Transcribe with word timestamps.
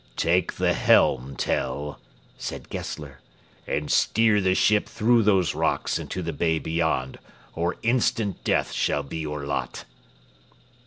"Take 0.17 0.53
the 0.53 0.73
helm, 0.73 1.35
Tell," 1.35 1.99
said 2.35 2.69
Gessler, 2.69 3.21
"and 3.67 3.91
steer 3.91 4.41
the 4.41 4.55
ship 4.55 4.89
through 4.89 5.21
those 5.21 5.53
rocks 5.53 5.99
into 5.99 6.23
the 6.23 6.33
bay 6.33 6.57
beyond, 6.57 7.19
or 7.53 7.77
instant 7.83 8.43
death 8.43 8.71
shall 8.71 9.03
be 9.03 9.17
your 9.19 9.45
lot." 9.45 9.85